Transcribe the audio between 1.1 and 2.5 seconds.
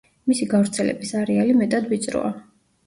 არეალი მეტად ვიწროა.